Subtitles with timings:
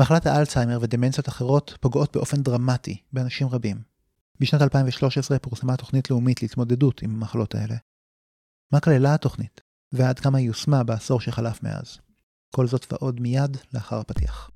[0.00, 3.82] מחלת האלצהיימר ודמנציות אחרות פוגעות באופן דרמטי באנשים רבים.
[4.40, 7.76] בשנת 2013 פורסמה תוכנית לאומית להתמודדות עם המחלות האלה.
[8.72, 9.60] מה כללה התוכנית,
[9.92, 11.98] ועד כמה היא יושמה בעשור שחלף מאז.
[12.54, 14.50] כל זאת ועוד מיד לאחר הפתיח.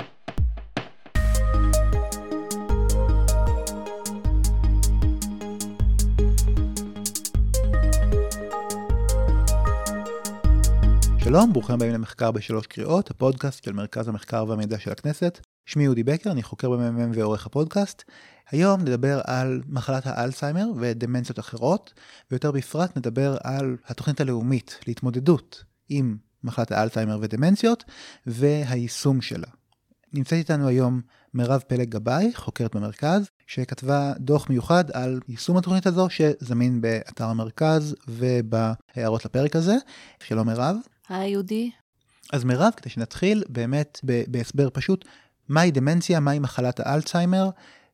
[11.24, 15.40] שלום, ברוכים הבאים למחקר בשלוש קריאות, הפודקאסט של מרכז המחקר והמידע של הכנסת.
[15.66, 18.02] שמי אודי בקר, אני חוקר במ"מ ועורך הפודקאסט.
[18.50, 21.92] היום נדבר על מחלת האלצהיימר ודמנציות אחרות,
[22.30, 27.84] ויותר בפרט נדבר על התוכנית הלאומית להתמודדות עם מחלת האלצהיימר ודמנציות,
[28.26, 29.48] והיישום שלה.
[30.12, 31.00] נמצאת איתנו היום
[31.34, 37.96] מירב פלג גבאי, חוקרת במרכז, שכתבה דוח מיוחד על יישום התוכנית הזו, שזמין באתר המרכז
[38.08, 39.76] ובהערות לפרק הזה.
[40.22, 40.76] שלום מירב.
[41.08, 41.70] היי יהודי.
[42.32, 45.04] אז מירב, כדי שנתחיל באמת בהסבר פשוט,
[45.48, 47.50] מהי דמנציה, מהי מחלת האלצהיימר,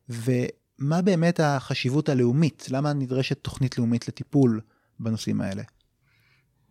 [0.09, 4.61] ומה באמת החשיבות הלאומית, למה נדרשת תוכנית לאומית לטיפול
[4.99, 5.63] בנושאים האלה.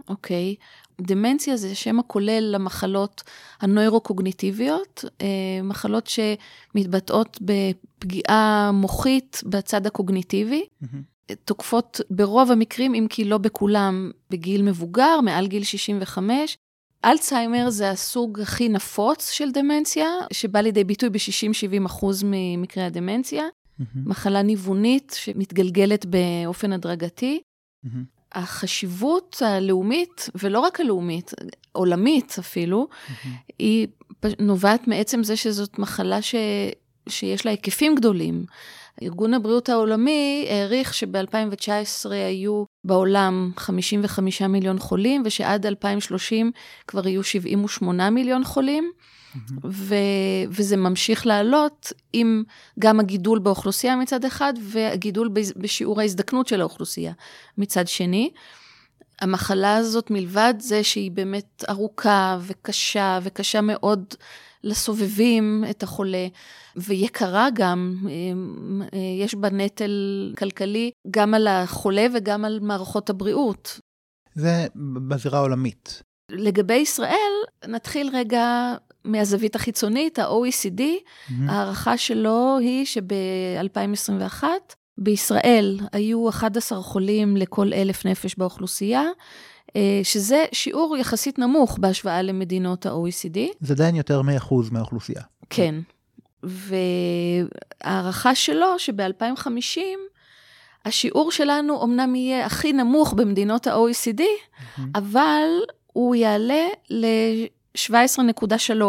[0.09, 1.03] אוקיי, okay.
[1.03, 3.23] דמנציה זה שם הכולל למחלות
[3.61, 5.27] הנוירוקוגניטיביות, אה,
[5.63, 10.65] מחלות שמתבטאות בפגיעה מוחית בצד הקוגניטיבי.
[10.83, 11.10] Mm-hmm.
[11.45, 16.57] תוקפות ברוב המקרים, אם כי לא בכולם, בגיל מבוגר, מעל גיל 65.
[17.05, 23.45] אלצהיימר זה הסוג הכי נפוץ של דמנציה, שבא לידי ביטוי ב-60-70 אחוז ממקרי הדמנציה.
[23.45, 23.85] Mm-hmm.
[24.07, 27.41] מחלה ניוונית שמתגלגלת באופן הדרגתי.
[27.87, 27.89] Mm-hmm.
[28.33, 31.33] החשיבות הלאומית, ולא רק הלאומית,
[31.73, 33.29] עולמית אפילו, mm-hmm.
[33.59, 33.87] היא
[34.39, 36.35] נובעת מעצם זה שזאת מחלה ש...
[37.09, 38.45] שיש לה היקפים גדולים.
[39.03, 46.53] ארגון הבריאות העולמי העריך שב-2019 היו בעולם 55 מיליון חולים, ושעד 2030
[46.87, 48.91] כבר יהיו 78 מיליון חולים.
[49.65, 49.95] ו-
[50.49, 52.43] וזה ממשיך לעלות עם
[52.79, 57.13] גם הגידול באוכלוסייה מצד אחד, והגידול בשיעור ההזדקנות של האוכלוסייה
[57.59, 58.31] מצד שני.
[59.21, 64.15] המחלה הזאת, מלבד זה שהיא באמת ארוכה וקשה, וקשה מאוד
[64.65, 66.27] לסובבים את החולה,
[66.77, 67.97] ויקרה גם,
[68.93, 73.81] אה, יש בה נטל כלכלי גם על החולה וגם על מערכות הבריאות.
[74.35, 74.67] זה
[75.09, 76.03] בזירה העולמית.
[76.31, 77.33] לגבי ישראל,
[77.69, 81.33] נתחיל רגע מהזווית החיצונית, ה-OECD, mm-hmm.
[81.49, 84.45] ההערכה שלו היא שב-2021,
[84.99, 89.09] בישראל היו 11 חולים לכל אלף נפש באוכלוסייה, אה,
[90.03, 93.39] שזה שיעור יחסית נמוך בהשוואה למדינות ה-OECD.
[93.61, 95.23] זה עדיין יותר מ-1% מהאוכלוסייה.
[95.51, 95.75] כן.
[96.43, 99.79] וההערכה שלו שב-2050,
[100.85, 104.81] השיעור שלנו אמנם יהיה הכי נמוך במדינות ה-OECD, mm-hmm.
[104.95, 105.49] אבל
[105.87, 108.83] הוא יעלה ל-17.3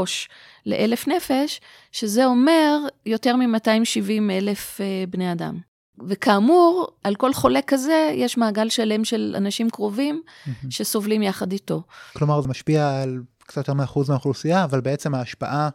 [0.65, 1.61] לאלף נפש,
[1.91, 5.70] שזה אומר יותר מ-270 אלף אה, בני אדם.
[6.07, 10.21] וכאמור, על כל חולה כזה יש מעגל שלם של אנשים קרובים
[10.69, 11.83] שסובלים יחד איתו.
[12.13, 15.69] כלומר, זה משפיע על קצת יותר מאחוז מהאוכלוסייה, אבל בעצם ההשפעה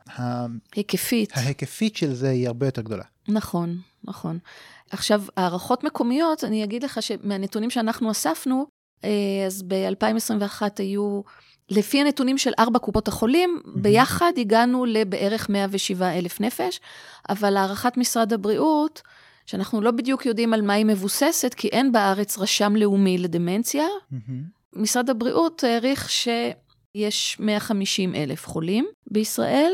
[0.74, 1.32] היקפית.
[1.36, 3.04] ההיקפית של זה היא הרבה יותר גדולה.
[3.28, 4.38] נכון, נכון.
[4.90, 8.66] עכשיו, הערכות מקומיות, אני אגיד לך שמהנתונים שאנחנו אספנו,
[9.04, 9.10] אה,
[9.46, 11.20] אז ב-2021 היו,
[11.70, 16.80] לפי הנתונים של ארבע קופות החולים, ביחד הגענו לבערך 107 אלף נפש,
[17.28, 19.02] אבל הערכת משרד הבריאות,
[19.46, 23.84] שאנחנו לא בדיוק יודעים על מה היא מבוססת, כי אין בארץ רשם לאומי לדמנציה.
[23.86, 24.56] Mm-hmm.
[24.72, 29.72] משרד הבריאות העריך שיש 150 אלף חולים בישראל,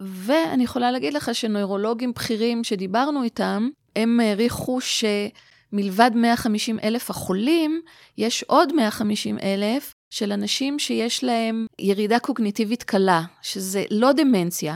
[0.00, 7.80] ואני יכולה להגיד לך שנוירולוגים בכירים שדיברנו איתם, הם העריכו שמלבד 150 אלף החולים,
[8.18, 14.74] יש עוד 150 אלף של אנשים שיש להם ירידה קוגניטיבית קלה, שזה לא דמנציה,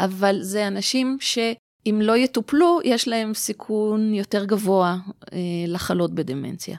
[0.00, 1.38] אבל זה אנשים ש...
[1.86, 4.96] אם לא יטופלו, יש להם סיכון יותר גבוה
[5.32, 6.76] אה, לחלות בדמנציה.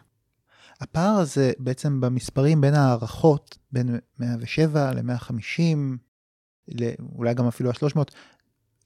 [0.81, 5.77] הפער הזה בעצם במספרים בין ההערכות, בין 107 ל-150,
[7.15, 7.99] אולי גם אפילו ה-300,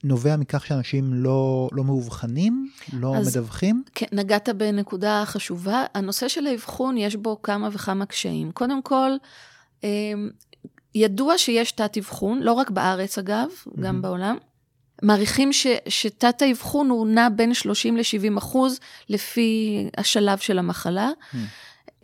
[0.04, 3.84] נובע מכך שאנשים לא, לא מאובחנים, לא אז, מדווחים?
[3.96, 5.86] כן, נגעת בנקודה חשובה.
[5.94, 8.52] הנושא של האבחון, יש בו כמה וכמה קשיים.
[8.52, 9.12] קודם כל,
[9.84, 10.14] אה,
[10.96, 13.82] ידוע שיש תת-אבחון, לא רק בארץ אגב, mm-hmm.
[13.82, 14.38] גם בעולם.
[15.02, 15.50] מעריכים
[15.90, 21.10] שתת האבחון הוא נע בין 30 ל-70 אחוז לפי השלב של המחלה.
[21.34, 21.38] Hmm.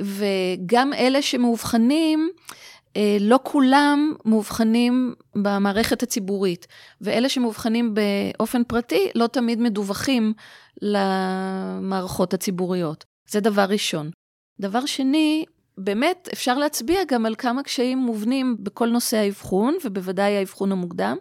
[0.01, 2.29] וגם אלה שמאובחנים,
[2.97, 6.67] אה, לא כולם מאובחנים במערכת הציבורית,
[7.01, 10.33] ואלה שמאובחנים באופן פרטי לא תמיד מדווחים
[10.81, 13.05] למערכות הציבוריות.
[13.29, 14.11] זה דבר ראשון.
[14.59, 15.45] דבר שני,
[15.77, 21.17] באמת אפשר להצביע גם על כמה קשיים מובנים בכל נושא האבחון, ובוודאי האבחון המוקדם.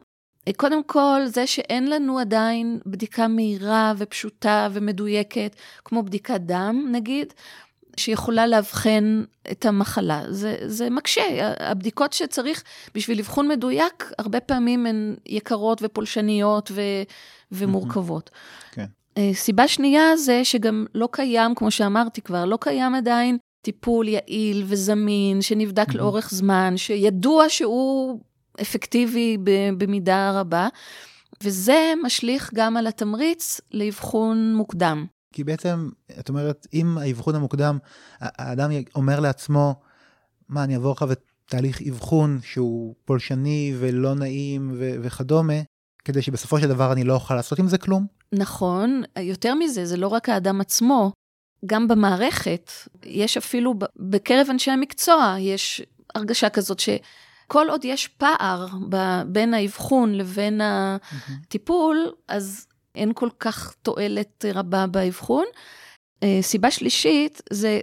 [0.56, 7.32] קודם כל, זה שאין לנו עדיין בדיקה מהירה ופשוטה ומדויקת, כמו בדיקת דם, נגיד,
[7.96, 10.22] שיכולה לאבחן את המחלה.
[10.28, 11.22] זה, זה מקשה.
[11.60, 12.62] הבדיקות שצריך
[12.94, 16.80] בשביל אבחון מדויק, הרבה פעמים הן יקרות ופולשניות ו,
[17.52, 18.30] ומורכבות.
[18.72, 18.84] כן.
[19.18, 24.64] אה, סיבה שנייה זה שגם לא קיים, כמו שאמרתי כבר, לא קיים עדיין טיפול יעיל
[24.66, 25.96] וזמין, שנבדק mm-hmm.
[25.96, 28.20] לאורך זמן, שידוע שהוא
[28.60, 29.36] אפקטיבי
[29.78, 30.68] במידה רבה,
[31.42, 35.06] וזה משליך גם על התמריץ לאבחון מוקדם.
[35.32, 35.88] כי בעצם,
[36.20, 37.78] את אומרת, אם האבחון המוקדם,
[38.20, 39.74] האדם אומר לעצמו,
[40.48, 45.54] מה, אני אעבור את תהליך אבחון שהוא פולשני ולא נעים ו- וכדומה,
[46.04, 48.06] כדי שבסופו של דבר אני לא אוכל לעשות עם זה כלום?
[48.32, 51.12] נכון, יותר מזה, זה לא רק האדם עצמו,
[51.66, 52.70] גם במערכת,
[53.04, 55.82] יש אפילו בקרב אנשי המקצוע, יש
[56.14, 56.80] הרגשה כזאת
[57.46, 58.66] שכל עוד יש פער
[59.26, 65.44] בין האבחון לבין הטיפול, אז אין כל כך תועלת רבה באבחון.
[66.22, 67.80] אה, סיבה שלישית זה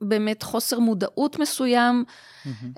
[0.00, 2.04] באמת חוסר מודעות מסוים,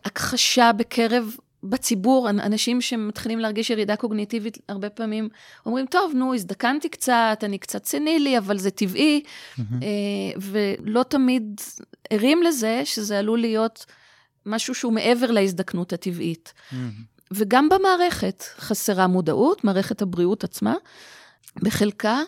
[0.04, 5.28] הכחשה בקרב, בציבור, אנשים שמתחילים להרגיש ירידה קוגניטיבית, הרבה פעמים
[5.66, 9.22] אומרים, טוב, נו, הזדקנתי קצת, אני קצת סנילי, אבל זה טבעי,
[9.58, 11.60] אה, ולא תמיד
[12.10, 13.86] ערים לזה שזה עלול להיות
[14.46, 16.52] משהו שהוא מעבר להזדקנות הטבעית.
[17.30, 20.74] וגם במערכת חסרה מודעות, מערכת הבריאות עצמה.
[21.56, 22.20] בחלקה.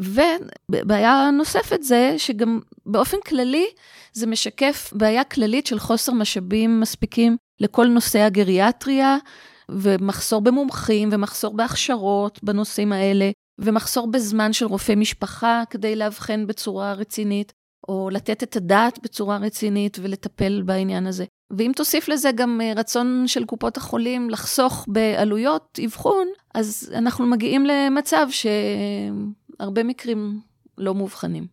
[0.00, 3.66] ובעיה נוספת זה שגם באופן כללי
[4.12, 9.16] זה משקף בעיה כללית של חוסר משאבים מספיקים לכל נושא הגריאטריה,
[9.68, 17.52] ומחסור במומחים, ומחסור בהכשרות בנושאים האלה, ומחסור בזמן של רופא משפחה כדי לאבחן בצורה רצינית,
[17.88, 21.24] או לתת את הדעת בצורה רצינית ולטפל בעניין הזה.
[21.50, 27.66] ואם תוסיף לזה גם אה, רצון של קופות החולים לחסוך בעלויות אבחון, אז אנחנו מגיעים
[27.66, 30.40] למצב שהרבה מקרים
[30.78, 31.46] לא מאובחנים.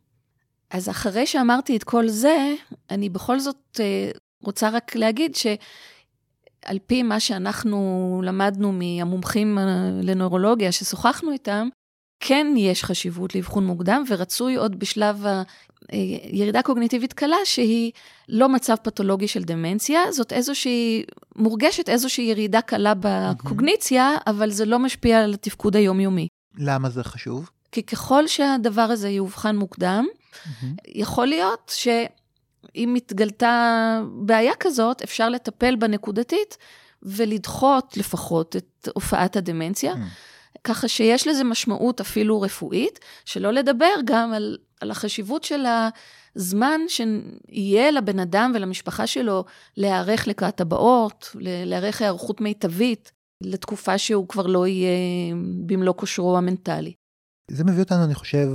[0.71, 2.53] אז אחרי שאמרתי את כל זה,
[2.89, 4.11] אני בכל זאת אה,
[4.43, 9.63] רוצה רק להגיד שעל פי מה שאנחנו למדנו מהמומחים אה,
[10.03, 11.69] לנוירולוגיה ששוחחנו איתם,
[12.19, 15.25] כן יש חשיבות לאבחון מוקדם, ורצוי עוד בשלב
[15.91, 17.91] הירידה קוגניטיבית קלה, שהיא
[18.29, 21.03] לא מצב פתולוגי של דמנציה, זאת איזושהי,
[21.35, 26.27] מורגשת איזושהי ירידה קלה בקוגניציה, אבל זה לא משפיע על התפקוד היומיומי.
[26.57, 27.49] למה זה חשוב?
[27.71, 30.05] כי ככל שהדבר הזה יאובחן מוקדם,
[30.87, 36.57] יכול להיות שאם מתגלתה בעיה כזאת, אפשר לטפל בה נקודתית
[37.03, 39.93] ולדחות לפחות את הופעת הדמנציה.
[40.65, 45.65] ככה שיש לזה משמעות אפילו רפואית, שלא לדבר גם על, על החשיבות של
[46.35, 49.45] הזמן שיהיה לבן אדם ולמשפחה שלו
[49.77, 55.35] להיערך לקראת הבאות, להיערך היערכות מיטבית לתקופה שהוא כבר לא יהיה
[55.65, 56.93] במלוא כושרו המנטלי.
[57.51, 58.49] זה מביא אותנו, אני חושב,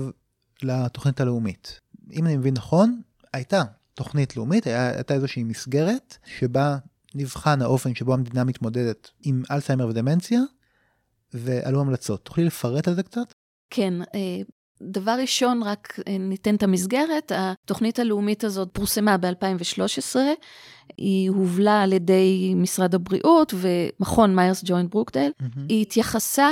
[0.63, 1.81] לתוכנית הלאומית.
[2.13, 3.01] אם אני מבין נכון,
[3.33, 3.63] הייתה
[3.95, 6.77] תוכנית לאומית, הייתה איזושהי מסגרת שבה
[7.15, 10.41] נבחן האופן שבו המדינה מתמודדת עם אלצהיימר ודמנציה,
[11.35, 12.25] ועלו המלצות.
[12.25, 13.33] תוכלי לפרט על זה קצת?
[13.71, 14.41] כן, אה,
[14.83, 17.33] דבר ראשון, רק אה, ניתן את המסגרת.
[17.35, 20.17] התוכנית הלאומית הזאת פורסמה ב-2013,
[20.97, 25.33] היא הובלה על ידי משרד הבריאות ומכון מיירס ג'וינט ברוקדייל.
[25.43, 25.61] Mm-hmm.
[25.69, 26.49] היא התייחסה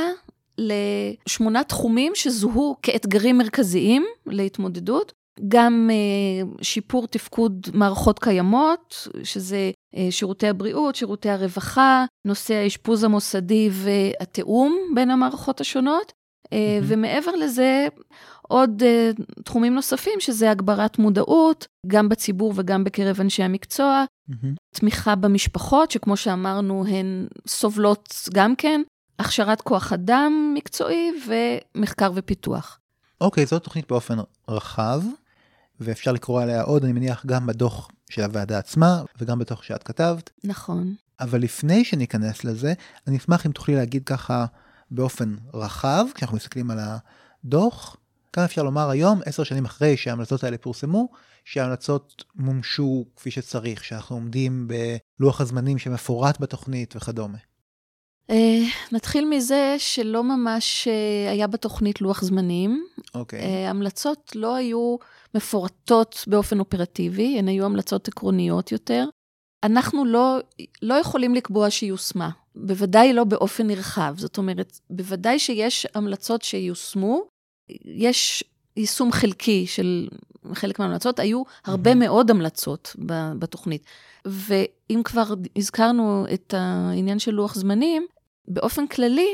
[0.58, 5.12] לשמונה תחומים שזוהו כאתגרים מרכזיים להתמודדות,
[5.48, 9.70] גם uh, שיפור תפקוד מערכות קיימות, שזה
[10.10, 16.52] שירותי הבריאות, שירותי הרווחה, נושא האשפוז המוסדי והתיאום בין המערכות השונות, mm-hmm.
[16.82, 17.88] ומעבר לזה,
[18.42, 24.34] עוד uh, תחומים נוספים, שזה הגברת מודעות, גם בציבור וגם בקרב אנשי המקצוע, mm-hmm.
[24.70, 28.80] תמיכה במשפחות, שכמו שאמרנו, הן סובלות גם כן,
[29.18, 32.78] הכשרת כוח אדם מקצועי ומחקר ופיתוח.
[33.20, 34.16] אוקיי, okay, זאת תוכנית באופן
[34.48, 35.02] רחב.
[35.80, 40.30] ואפשר לקרוא עליה עוד, אני מניח, גם בדוח של הוועדה עצמה, וגם בדוח שאת כתבת.
[40.44, 40.94] נכון.
[41.20, 42.72] אבל לפני שניכנס לזה,
[43.06, 44.46] אני אשמח אם תוכלי להגיד ככה
[44.90, 46.78] באופן רחב, כשאנחנו מסתכלים על
[47.44, 47.96] הדוח,
[48.32, 51.08] כמה אפשר לומר היום, עשר שנים אחרי שההמלצות האלה פורסמו,
[51.44, 54.68] שההמלצות מומשו כפי שצריך, שאנחנו עומדים
[55.20, 57.38] בלוח הזמנים שמפורט בתוכנית וכדומה.
[58.32, 58.34] Uh,
[58.92, 62.86] נתחיל מזה שלא ממש uh, היה בתוכנית לוח זמנים.
[63.14, 63.40] אוקיי.
[63.40, 63.42] Okay.
[63.42, 64.96] Uh, המלצות לא היו
[65.34, 69.08] מפורטות באופן אופרטיבי, הן היו המלצות עקרוניות יותר.
[69.64, 70.38] אנחנו לא,
[70.82, 74.14] לא יכולים לקבוע שיושמה, בוודאי לא באופן נרחב.
[74.16, 77.22] זאת אומרת, בוודאי שיש המלצות שיושמו,
[77.84, 78.44] יש
[78.76, 80.08] יישום חלקי של
[80.52, 82.96] חלק מההמלצות, היו הרבה מאוד המלצות
[83.38, 83.84] בתוכנית.
[84.24, 88.06] ואם כבר הזכרנו את העניין של לוח זמנים,
[88.48, 89.28] באופן כללי,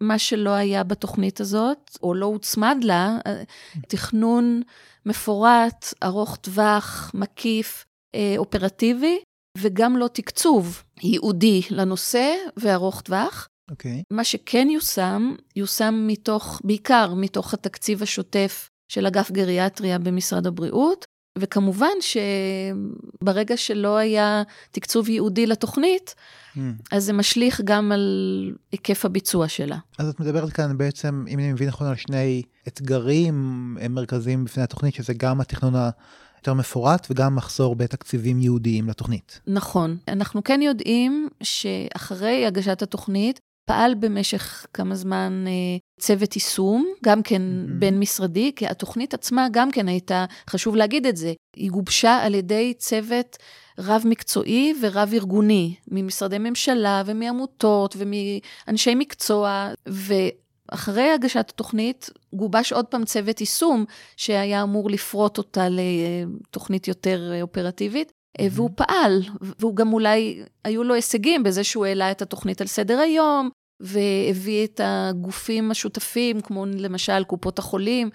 [0.00, 3.18] מה שלא היה בתוכנית הזאת, או לא הוצמד לה,
[3.88, 4.62] תכנון
[5.06, 9.18] מפורט, ארוך טווח, מקיף, אה, אופרטיבי,
[9.58, 13.48] וגם לא תקצוב ייעודי לנושא וארוך טווח.
[13.70, 14.00] אוקיי.
[14.00, 14.02] Okay.
[14.10, 21.04] מה שכן יושם, יושם מתוך, בעיקר מתוך התקציב השוטף של אגף גריאטריה במשרד הבריאות,
[21.38, 26.14] וכמובן שברגע שלא היה תקצוב ייעודי לתוכנית,
[26.56, 26.58] mm.
[26.92, 29.78] אז זה משליך גם על היקף הביצוע שלה.
[29.98, 34.94] אז את מדברת כאן בעצם, אם אני מבין נכון, על שני אתגרים מרכזיים בפני התוכנית,
[34.94, 35.74] שזה גם התכנון
[36.36, 39.40] היותר מפורט וגם מחסור בתקציבים ייעודיים לתוכנית.
[39.46, 39.96] נכון.
[40.08, 45.52] אנחנו כן יודעים שאחרי הגשת התוכנית, פעל במשך כמה זמן אה,
[46.00, 47.72] צוות יישום, גם כן mm-hmm.
[47.78, 52.74] בין-משרדי, כי התוכנית עצמה גם כן הייתה, חשוב להגיד את זה, היא גובשה על ידי
[52.78, 53.36] צוות
[53.78, 63.84] רב-מקצועי ורב-ארגוני, ממשרדי ממשלה ומעמותות ומאנשי מקצוע, ואחרי הגשת התוכנית גובש עוד פעם צוות יישום,
[64.16, 68.12] שהיה אמור לפרוט אותה לתוכנית יותר אופרטיבית.
[68.38, 68.44] Mm-hmm.
[68.50, 72.98] והוא פעל, והוא גם אולי, היו לו הישגים בזה שהוא העלה את התוכנית על סדר
[72.98, 73.50] היום,
[73.80, 78.10] והביא את הגופים השותפים, כמו למשל קופות החולים,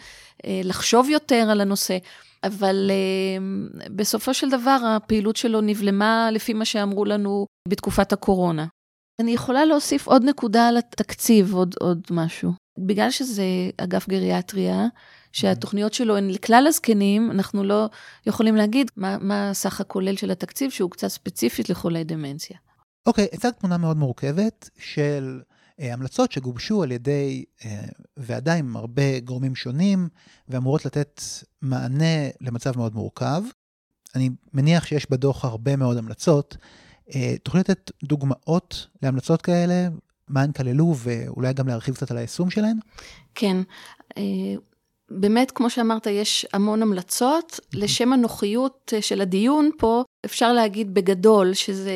[0.46, 1.98] אה, לחשוב יותר על הנושא.
[2.44, 8.66] אבל אה, בסופו של דבר הפעילות שלו נבלמה לפי מה שאמרו לנו בתקופת הקורונה.
[9.22, 12.52] אני יכולה להוסיף עוד נקודה על התקציב, עוד, עוד משהו.
[12.78, 13.44] בגלל שזה
[13.78, 14.88] אגף גריאטריה,
[15.32, 17.90] שהתוכניות שלו הן לכלל הזקנים, אנחנו לא
[18.26, 22.58] יכולים להגיד מה, מה הסך הכולל של התקציב, שהוא קצת ספציפית לחולי דמנציה.
[23.06, 27.66] אוקיי, okay, הצגת תמונה מאוד מורכבת של uh, המלצות שגובשו על ידי uh,
[28.18, 30.10] ועדה עם הרבה גורמים שונים,
[30.50, 31.22] ואמורות לתת
[31.62, 33.44] מענה למצב מאוד מורכב.
[34.16, 36.58] אני מניח שיש בדוח הרבה מאוד המלצות.
[37.10, 39.88] Uh, תוכלי לתת דוגמאות להמלצות כאלה?
[40.28, 42.78] מה הן כללו, ואולי גם להרחיב קצת על היישום שלהן?
[43.36, 43.58] כן.
[45.12, 47.60] באמת, כמו שאמרת, יש המון המלצות.
[47.74, 51.94] לשם הנוחיות אה, של הדיון פה, אפשר להגיד בגדול שזה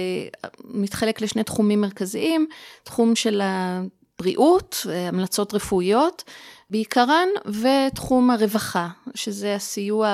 [0.63, 2.47] מתחלק לשני תחומים מרכזיים,
[2.83, 6.23] תחום של הבריאות, אה, המלצות רפואיות
[6.69, 10.07] בעיקרן, ותחום הרווחה, שזה הסיוע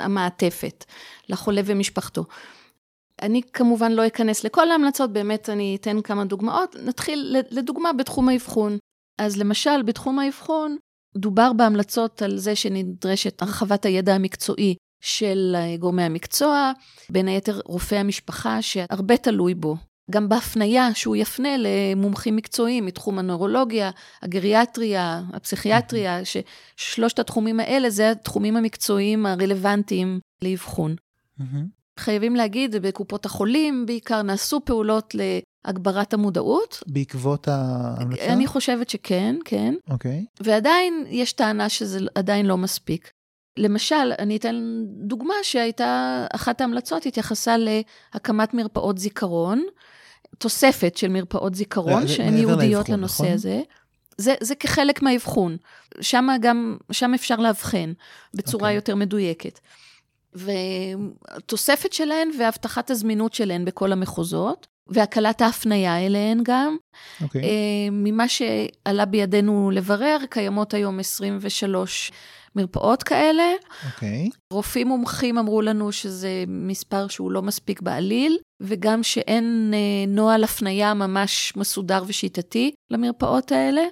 [0.00, 0.84] המעטפת
[1.28, 2.24] לחולה ומשפחתו.
[3.22, 6.76] אני כמובן לא אכנס לכל ההמלצות, באמת אני אתן כמה דוגמאות.
[6.82, 8.78] נתחיל לדוגמה בתחום האבחון.
[9.18, 10.76] אז למשל, בתחום האבחון,
[11.16, 16.72] דובר בהמלצות על זה שנדרשת הרחבת הידע המקצועי של אה, גורמי המקצוע,
[17.10, 19.76] בין היתר רופא המשפחה, שהרבה תלוי בו.
[20.10, 23.90] גם בהפניה שהוא יפנה למומחים מקצועיים מתחום הנוירולוגיה,
[24.22, 30.94] הגריאטריה, הפסיכיאטריה, ששלושת התחומים האלה זה התחומים המקצועיים הרלוונטיים לאבחון.
[31.98, 35.14] חייבים להגיד, בקופות החולים בעיקר נעשו פעולות
[35.64, 36.82] הגברת המודעות.
[36.86, 38.32] בעקבות ההמלצה?
[38.32, 39.74] אני חושבת שכן, כן.
[39.90, 40.24] אוקיי.
[40.28, 40.42] Okay.
[40.44, 43.10] ועדיין יש טענה שזה עדיין לא מספיק.
[43.56, 49.64] למשל, אני אתן דוגמה שהייתה, אחת ההמלצות התייחסה להקמת מרפאות זיכרון,
[50.38, 53.34] תוספת של מרפאות זיכרון, שהן ייעודיות לנושא נכון?
[53.34, 53.62] הזה.
[54.18, 55.56] זה, זה כחלק מהאבחון.
[56.00, 57.92] שם גם, שם אפשר לאבחן
[58.34, 58.64] בצורה okay.
[58.64, 58.74] אוקיי.
[58.74, 59.60] יותר מדויקת.
[60.34, 64.66] ותוספת שלהן והבטחת הזמינות שלהן בכל המחוזות.
[64.88, 66.76] והקלת ההפניה אליהן גם.
[67.20, 67.22] Okay.
[67.22, 67.42] אוקיי.
[67.42, 72.12] אה, ממה שעלה בידינו לברר, קיימות היום 23
[72.56, 73.52] מרפאות כאלה.
[73.62, 73.86] Okay.
[73.94, 74.28] אוקיי.
[74.52, 80.94] רופאים מומחים אמרו לנו שזה מספר שהוא לא מספיק בעליל, וגם שאין אה, נוהל הפניה
[80.94, 83.82] ממש מסודר ושיטתי למרפאות האלה.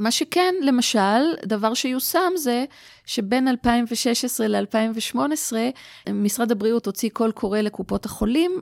[0.00, 2.64] מה שכן, למשל, דבר שיושם זה
[3.06, 5.52] שבין 2016 ל-2018,
[6.12, 8.60] משרד הבריאות הוציא קול קורא לקופות החולים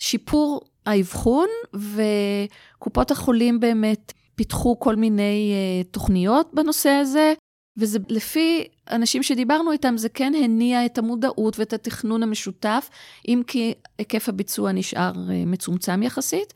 [0.00, 7.34] לשיפור האבחון, וקופות החולים באמת פיתחו כל מיני uh, תוכניות בנושא הזה,
[7.76, 12.90] וזה לפי אנשים שדיברנו איתם, זה כן הניע את המודעות ואת התכנון המשותף,
[13.28, 16.52] אם כי היקף הביצוע נשאר uh, מצומצם יחסית.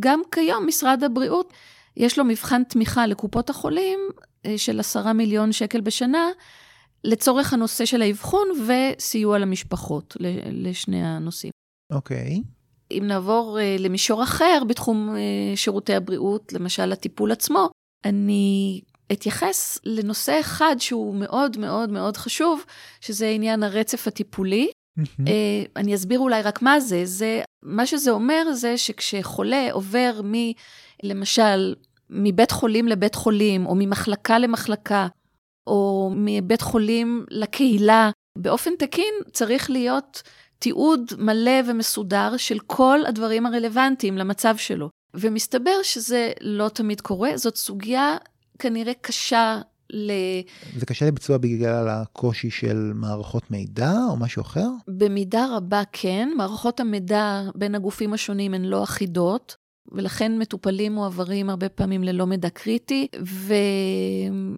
[0.00, 1.52] גם כיום משרד הבריאות,
[1.96, 6.28] יש לו מבחן תמיכה לקופות החולים uh, של עשרה מיליון שקל בשנה,
[7.04, 10.16] לצורך הנושא של האבחון וסיוע למשפחות,
[10.50, 11.50] לשני הנושאים.
[11.92, 12.42] אוקיי.
[12.44, 12.53] Okay.
[12.90, 17.68] אם נעבור uh, למישור אחר בתחום uh, שירותי הבריאות, למשל הטיפול עצמו,
[18.04, 18.80] אני
[19.12, 22.64] אתייחס לנושא אחד שהוא מאוד מאוד מאוד חשוב,
[23.00, 24.68] שזה עניין הרצף הטיפולי.
[25.00, 25.02] uh,
[25.76, 27.04] אני אסביר אולי רק מה זה.
[27.04, 30.32] זה, מה שזה אומר זה שכשחולה עובר מ...
[31.02, 31.74] למשל,
[32.10, 35.06] מבית חולים לבית חולים, או ממחלקה למחלקה,
[35.66, 40.22] או מבית חולים לקהילה, באופן תקין צריך להיות
[40.58, 44.88] תיעוד מלא ומסודר של כל הדברים הרלוונטיים למצב שלו.
[45.14, 48.16] ומסתבר שזה לא תמיד קורה, זאת סוגיה
[48.58, 50.12] כנראה קשה ל...
[50.76, 54.68] זה קשה לביצוע בגלל הקושי של מערכות מידע או משהו אחר?
[54.88, 59.56] במידה רבה כן, מערכות המידע בין הגופים השונים הן לא אחידות,
[59.92, 63.08] ולכן מטופלים מועברים הרבה פעמים ללא מידע קריטי,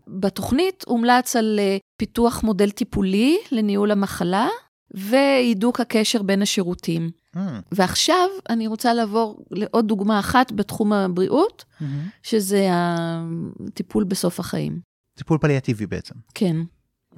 [0.09, 1.61] ובתוכנית הומלץ על
[1.97, 4.49] פיתוח מודל טיפולי לניהול המחלה,
[4.90, 7.11] והידוק הקשר בין השירותים.
[7.37, 7.38] Mm.
[7.73, 11.85] ועכשיו אני רוצה לעבור לעוד דוגמה אחת בתחום הבריאות, mm-hmm.
[12.23, 14.81] שזה הטיפול בסוף החיים.
[15.14, 16.14] טיפול פליאטיבי בעצם.
[16.35, 16.57] כן.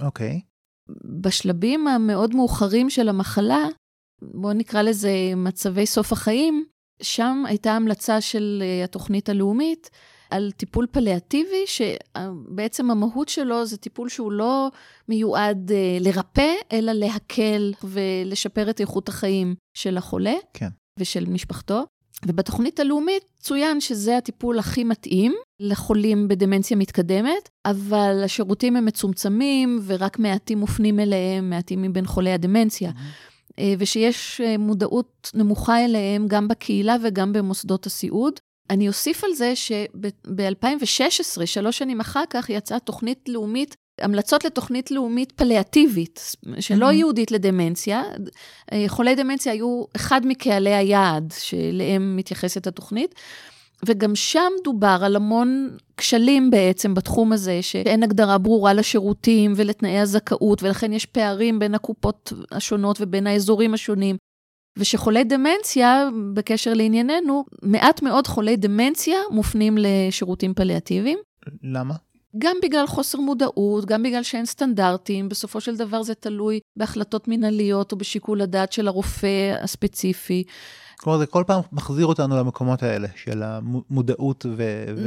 [0.01, 0.41] אוקיי.
[0.45, 0.93] Okay.
[1.05, 3.67] בשלבים המאוד מאוחרים של המחלה,
[4.23, 6.65] בואו נקרא לזה מצבי סוף החיים,
[7.03, 9.91] שם הייתה המלצה של אה, התוכנית הלאומית
[10.31, 14.71] על טיפול פליאטיבי, שבעצם המהות שלו זה טיפול שהוא לא
[15.09, 20.69] מיועד אה, לרפא, אלא להקל ולשפר את איכות החיים של החולה כן.
[20.99, 21.85] ושל משפחתו.
[22.27, 30.19] ובתוכנית הלאומית צוין שזה הטיפול הכי מתאים לחולים בדמנציה מתקדמת, אבל השירותים הם מצומצמים ורק
[30.19, 32.91] מעטים מופנים אליהם, מעטים מבין חולי הדמנציה.
[32.91, 33.39] Mm-hmm.
[33.79, 38.41] ושיש אה, מודעות נמוכה אליהם גם בקהילה וגם במוסדות הסיעוד.
[38.71, 45.33] אני אוסיף על זה שב-2016, שלוש שנים אחר כך, יצאה תוכנית לאומית, המלצות לתוכנית לאומית
[45.33, 46.93] פליאטיבית, שלא mm-hmm.
[46.93, 48.03] ייעודית לדמנציה.
[48.73, 53.15] אה, חולי דמנציה היו אחד מקהלי היעד שאליהם מתייחסת התוכנית.
[53.87, 60.63] וגם שם דובר על המון כשלים בעצם בתחום הזה, שאין הגדרה ברורה לשירותים ולתנאי הזכאות,
[60.63, 64.17] ולכן יש פערים בין הקופות השונות ובין האזורים השונים.
[64.79, 71.19] ושחולי דמנציה, בקשר לענייננו, מעט מאוד חולי דמנציה מופנים לשירותים פליאטיביים.
[71.63, 71.95] למה?
[72.39, 77.93] גם בגלל חוסר מודעות, גם בגלל שאין סטנדרטים, בסופו של דבר זה תלוי בהחלטות מנהליות
[77.93, 80.45] או בשיקול הדעת של הרופא הספציפי.
[81.01, 84.63] כלומר, זה כל פעם מחזיר אותנו למקומות האלה, של המודעות ו...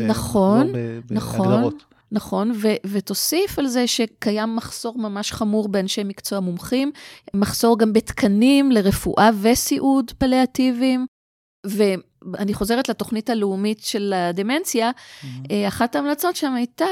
[0.08, 1.00] נכון, ו...
[1.12, 1.48] נכון.
[1.48, 1.84] בהגדרות.
[2.12, 6.92] נכון, ו- ותוסיף על זה שקיים מחסור ממש חמור באנשי מקצוע מומחים,
[7.33, 11.05] מחסור גם בתקנים לרפואה וסיעוד פליאטיביים.
[11.66, 15.27] ואני חוזרת לתוכנית הלאומית של הדמנציה, mm-hmm.
[15.68, 16.85] אחת ההמלצות שם הייתה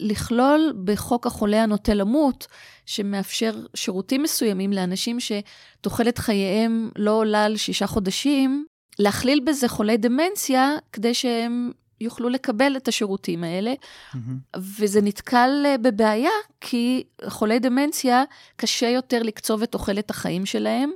[0.00, 2.46] לכלול בחוק החולה הנוטה למות,
[2.86, 8.66] שמאפשר שירותים מסוימים לאנשים שתוחלת חייהם לא עולה על שישה חודשים,
[8.98, 13.74] להכליל בזה חולי דמנציה, כדי שהם יוכלו לקבל את השירותים האלה.
[13.74, 14.58] Mm-hmm.
[14.58, 16.30] וזה נתקל אה, בבעיה,
[16.60, 18.24] כי חולי דמנציה,
[18.56, 20.90] קשה יותר לקצוב את תוחלת החיים שלהם.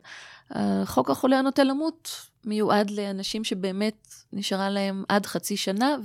[0.85, 2.11] חוק החולה הנוטה למות
[2.45, 5.97] מיועד לאנשים שבאמת נשארה להם עד חצי שנה,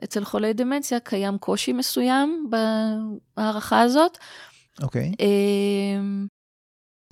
[0.00, 2.50] ואצל חולי דמנציה קיים קושי מסוים
[3.36, 4.18] בהערכה הזאת.
[4.82, 5.12] אוקיי.
[5.12, 5.22] Okay.
[5.22, 6.26] אמ,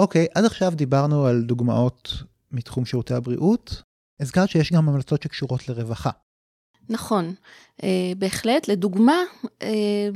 [0.03, 2.13] אוקיי, okay, עד עכשיו דיברנו על דוגמאות
[2.53, 3.83] מתחום שירותי הבריאות.
[4.21, 6.11] הזכרת שיש גם המלצות שקשורות לרווחה.
[6.89, 7.35] נכון,
[7.83, 8.69] אה, בהחלט.
[8.69, 9.23] לדוגמה,
[9.63, 10.09] אה,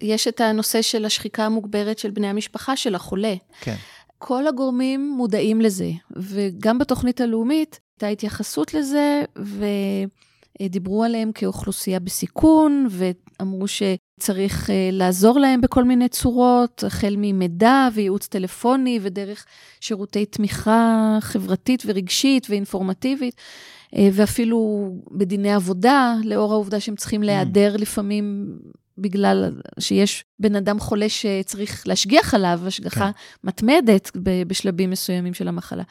[0.00, 3.34] יש את הנושא של השחיקה המוגברת של בני המשפחה של החולה.
[3.60, 3.74] כן.
[4.18, 9.22] כל הגורמים מודעים לזה, וגם בתוכנית הלאומית הייתה התייחסות לזה,
[10.60, 18.26] ודיברו עליהם כאוכלוסייה בסיכון, ואמרו שצריך אה, לעזור להם בכל מיני צורות, החל ממידע וייעוץ
[18.26, 19.46] טלפוני ודרך
[19.80, 23.34] שירותי תמיכה חברתית ורגשית ואינפורמטיבית.
[23.94, 27.26] אה, ואפילו בדיני עבודה, לאור העובדה שהם צריכים mm.
[27.26, 28.56] להיעדר לפעמים
[28.98, 33.48] בגלל שיש בן אדם חולה שצריך להשגיח עליו, השגחה כן.
[33.48, 34.10] מתמדת
[34.46, 35.82] בשלבים מסוימים של המחלה.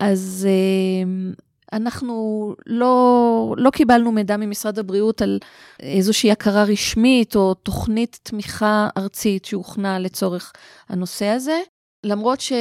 [0.00, 1.34] אז אה,
[1.72, 5.38] אנחנו לא, לא קיבלנו מידע ממשרד הבריאות על
[5.80, 10.52] איזושהי הכרה רשמית או תוכנית תמיכה ארצית שהוכנה לצורך
[10.88, 11.58] הנושא הזה.
[12.04, 12.52] למרות ש,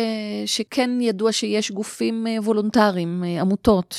[0.46, 3.96] שכן ידוע שיש גופים אה, וולונטריים, עמותות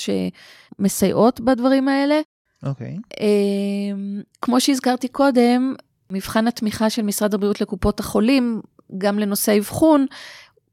[0.79, 2.21] שמסייעות בדברים האלה.
[2.63, 2.97] אוקיי.
[2.97, 3.21] Okay.
[3.21, 5.75] אמ, כמו שהזכרתי קודם,
[6.11, 8.61] מבחן התמיכה של משרד הבריאות לקופות החולים,
[8.99, 10.07] גם לנושא האבחון,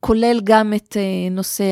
[0.02, 1.64] כולל גם את אה, נושא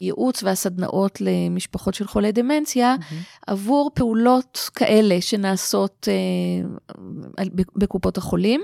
[0.00, 3.14] הייעוץ והסדנאות למשפחות של חולי דמנציה, mm-hmm.
[3.46, 7.44] עבור פעולות כאלה שנעשות אה,
[7.76, 8.60] בקופות החולים,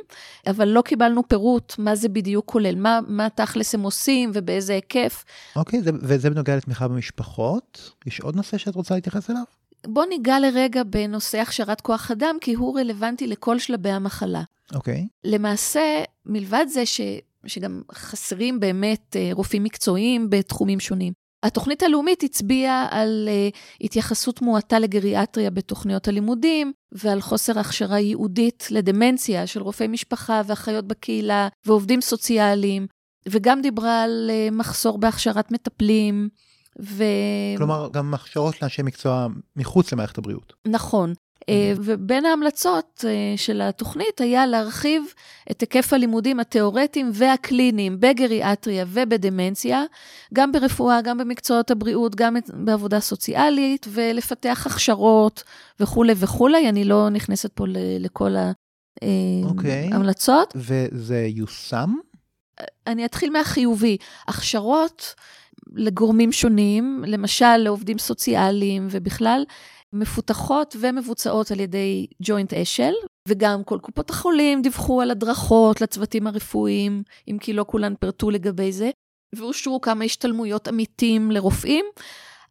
[0.47, 5.25] אבל לא קיבלנו פירוט מה זה בדיוק כולל, מה, מה תכלס הם עושים ובאיזה היקף.
[5.57, 7.93] אוקיי, okay, וזה בנוגע לתמיכה במשפחות.
[8.07, 9.43] יש עוד נושא שאת רוצה להתייחס אליו?
[9.87, 14.43] בוא ניגע לרגע בנושא הכשרת כוח אדם, כי הוא רלוונטי לכל שלבי המחלה.
[14.75, 14.95] אוקיי.
[14.95, 15.07] Okay.
[15.25, 17.01] למעשה, מלבד זה ש...
[17.49, 21.13] שגם חסרים באמת אה, רופאים מקצועיים בתחומים שונים.
[21.43, 29.47] התוכנית הלאומית הצביעה על uh, התייחסות מועטה לגריאטריה בתוכניות הלימודים, ועל חוסר הכשרה ייעודית לדמנציה
[29.47, 32.87] של רופאי משפחה ואחיות בקהילה ועובדים סוציאליים,
[33.29, 36.29] וגם דיברה על uh, מחסור בהכשרת מטפלים
[36.83, 37.05] ו...
[37.57, 40.53] כלומר, גם הכשרות לאנשי מקצוע מחוץ למערכת הבריאות.
[40.67, 41.13] נכון.
[41.49, 45.03] אה, ובין ההמלצות אה, של התוכנית היה להרחיב
[45.51, 49.83] את היקף הלימודים התיאורטיים והקליניים בגריאטריה ובדמנציה,
[50.35, 55.43] גם ברפואה, גם במקצועות הבריאות, גם בעבודה סוציאלית, ולפתח הכשרות
[55.81, 56.69] וכולי וכולי.
[56.69, 57.65] אני לא נכנסת פה
[58.01, 58.35] לכל
[59.93, 60.53] ההמלצות.
[60.55, 60.59] Okay.
[60.59, 61.95] וזה יושם?
[62.87, 63.97] אני אתחיל מהחיובי.
[64.29, 65.15] הכשרות
[65.75, 69.45] לגורמים שונים, למשל לעובדים סוציאליים ובכלל,
[69.93, 72.93] מפותחות ומבוצעות על ידי ג'וינט אשל,
[73.29, 78.73] וגם כל קופות החולים דיווחו על הדרכות לצוותים הרפואיים, אם כי לא כולן פירטו לגבי
[78.73, 78.91] זה,
[79.35, 81.85] ואושרו כמה השתלמויות עמיתים לרופאים,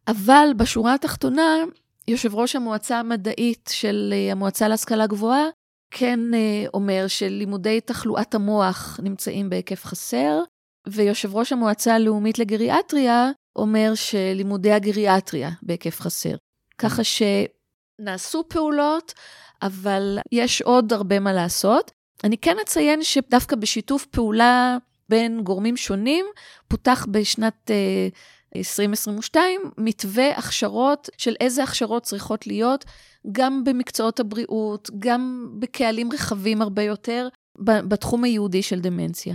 [0.08, 1.64] אבל בשורה התחתונה,
[2.08, 5.44] יושב ראש המועצה המדעית של אה, המועצה להשכלה גבוהה,
[5.90, 10.42] כן אה, אומר שלימודי תחלואת המוח נמצאים בהיקף חסר,
[10.88, 16.34] ויושב ראש המועצה הלאומית לגריאטריה אומר שלימודי הגריאטריה בהיקף חסר.
[16.78, 19.14] ככה שנעשו פעולות,
[19.62, 21.90] אבל יש עוד הרבה מה לעשות.
[22.24, 24.76] אני כן אציין שדווקא בשיתוף פעולה
[25.08, 26.26] בין גורמים שונים,
[26.68, 32.84] פותח בשנת uh, 2022 מתווה הכשרות של איזה הכשרות צריכות להיות,
[33.32, 39.34] גם במקצועות הבריאות, גם בקהלים רחבים הרבה יותר, בתחום היהודי של דמנציה.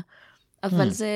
[0.64, 0.92] אבל mm.
[0.92, 1.10] זה,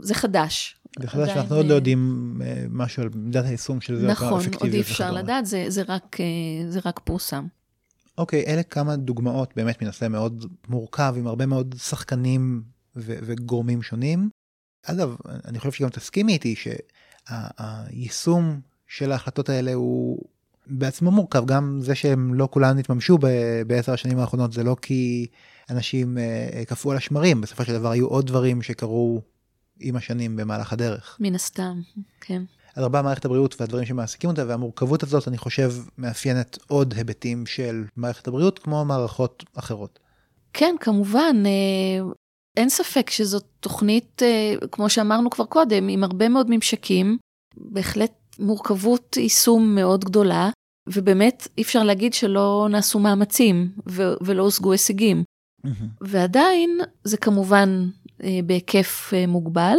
[0.00, 0.76] זה חדש.
[1.00, 4.06] זה חדש, אנחנו עוד לא יודעים אה, משהו על מידת היישום של זה.
[4.06, 7.46] נכון, עוד אי אפשר לדעת, זה, זה, רק, אה, זה רק פורסם.
[8.18, 12.62] אוקיי, אלה כמה דוגמאות באמת מנושא מאוד מורכב, עם הרבה מאוד שחקנים
[12.96, 14.30] ו- וגורמים שונים.
[14.86, 16.54] אגב, אני חושב שגם תסכימי איתי
[17.30, 20.18] שהיישום של ההחלטות האלה הוא
[20.66, 23.18] בעצמו מורכב, גם זה שהם לא כולן התממשו
[23.66, 25.26] בעשר השנים האחרונות, זה לא כי
[25.70, 29.22] אנשים אה, קפאו על השמרים, בסופו של דבר היו עוד דברים שקרו
[29.82, 31.16] עם השנים במהלך הדרך.
[31.20, 31.80] מן הסתם,
[32.20, 32.42] כן.
[32.76, 37.84] אז הרבה מערכת הבריאות והדברים שמעסיקים אותה, והמורכבות הזאת, אני חושב, מאפיינת עוד היבטים של
[37.96, 39.98] מערכת הבריאות, כמו מערכות אחרות.
[40.52, 41.36] כן, כמובן.
[41.46, 42.12] אה,
[42.56, 47.18] אין ספק שזאת תוכנית, אה, כמו שאמרנו כבר קודם, עם הרבה מאוד ממשקים,
[47.56, 50.50] בהחלט מורכבות יישום מאוד גדולה,
[50.88, 53.72] ובאמת אי אפשר להגיד שלא נעשו מאמצים
[54.20, 55.24] ולא הושגו הישגים.
[55.66, 55.84] Mm-hmm.
[56.00, 57.88] ועדיין זה כמובן
[58.44, 59.76] בהיקף אה, מוגבל.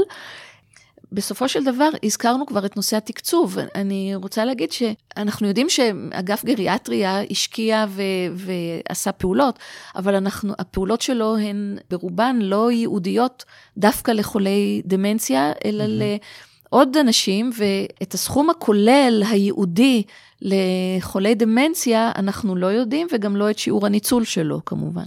[1.13, 3.57] בסופו של דבר הזכרנו כבר את נושא התקצוב.
[3.75, 8.01] אני רוצה להגיד שאנחנו יודעים שאגף גריאטריה השקיע ו-
[8.35, 9.59] ועשה פעולות,
[9.95, 13.45] אבל אנחנו, הפעולות שלו הן ברובן לא ייעודיות
[13.77, 16.71] דווקא לחולי דמנציה, אלא mm-hmm.
[16.71, 20.03] לעוד אנשים, ואת הסכום הכולל הייעודי
[20.41, 25.05] לחולי דמנציה אנחנו לא יודעים, וגם לא את שיעור הניצול שלו כמובן.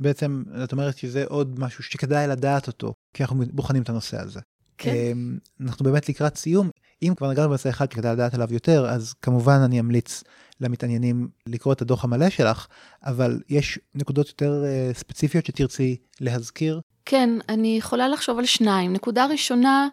[0.00, 4.40] בעצם את אומרת שזה עוד משהו שכדאי לדעת אותו, כי אנחנו בוחנים את הנושא הזה.
[4.78, 4.90] כן.
[4.90, 6.70] אמ, אנחנו באמת לקראת סיום,
[7.02, 10.22] אם כבר נגענו בנושא אחד שכדאי לדעת עליו יותר, אז כמובן אני אמליץ
[10.60, 12.66] למתעניינים לקרוא את הדוח המלא שלך,
[13.04, 16.80] אבל יש נקודות יותר uh, ספציפיות שתרצי להזכיר?
[17.04, 18.92] כן, אני יכולה לחשוב על שניים.
[18.92, 19.88] נקודה ראשונה,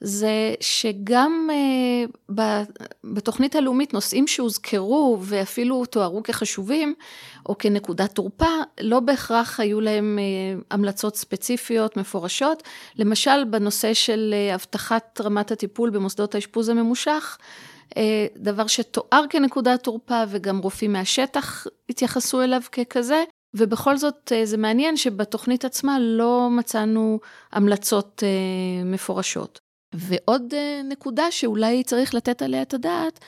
[0.00, 2.32] זה שגם uh,
[3.04, 6.94] בתוכנית הלאומית נושאים שהוזכרו ואפילו תוארו כחשובים
[7.46, 12.62] או כנקודת תורפה, לא בהכרח היו להם uh, המלצות ספציפיות מפורשות.
[12.96, 17.38] למשל בנושא של uh, הבטחת רמת הטיפול במוסדות האשפוז הממושך,
[18.36, 23.24] דבר שתואר כנקודת תורפה וגם רופאים מהשטח התייחסו אליו ככזה.
[23.54, 27.20] ובכל זאת זה מעניין שבתוכנית עצמה לא מצאנו
[27.52, 28.22] המלצות
[28.84, 29.60] מפורשות.
[29.94, 33.18] ועוד אה, נקודה שאולי צריך לתת עליה את הדעת,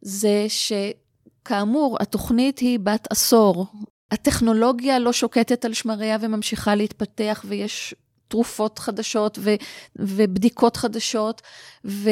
[0.00, 3.66] זה שכאמור, התוכנית היא בת עשור.
[4.10, 7.94] הטכנולוגיה לא שוקטת על שמריה וממשיכה להתפתח, ויש
[8.32, 9.54] תרופות חדשות ו,
[9.96, 11.42] ובדיקות חדשות,
[11.84, 12.10] ו,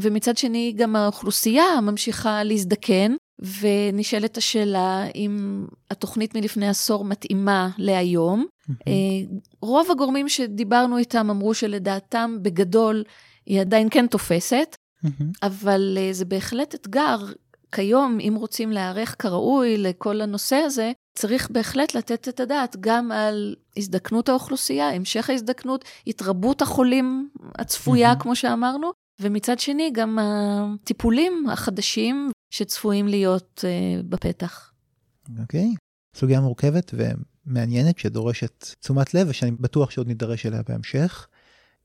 [0.00, 3.14] ומצד שני גם האוכלוסייה ממשיכה להזדקן,
[3.60, 8.46] ונשאלת השאלה אם התוכנית מלפני עשור מתאימה להיום.
[8.46, 8.84] Mm-hmm.
[9.62, 13.04] רוב הגורמים שדיברנו איתם אמרו שלדעתם בגדול
[13.46, 14.76] היא עדיין כן תופסת.
[15.42, 17.18] אבל אה, זה בהחלט אתגר.
[17.72, 23.56] כיום, אם רוצים להיערך כראוי לכל הנושא הזה, צריך בהחלט לתת את הדעת גם על
[23.76, 28.16] הזדקנות האוכלוסייה, המשך ההזדקנות, התרבות החולים הצפויה.
[28.16, 34.72] כמו שאמרנו, ומצד שני גם הטיפולים החדשים שצפויים להיות uh, בפתח.
[35.40, 36.18] אוקיי, okay.
[36.18, 41.26] סוגיה מורכבת ומעניינת שדורשת תשומת לב ושאני בטוח שעוד נידרש אליה בהמשך.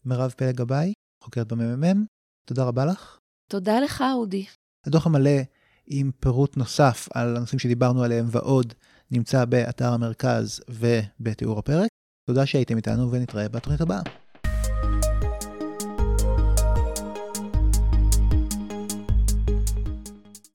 [0.05, 2.05] מירב פלג גבאי, חוקרת בממ"מ,
[2.45, 3.17] תודה רבה לך.
[3.49, 4.45] תודה לך, אודי.
[4.85, 5.39] הדוח המלא
[5.87, 8.73] עם פירוט נוסף על הנושאים שדיברנו עליהם ועוד
[9.11, 11.87] נמצא באתר המרכז ובתיאור הפרק.
[12.27, 14.01] תודה שהייתם איתנו ונתראה בתוכנית הבאה.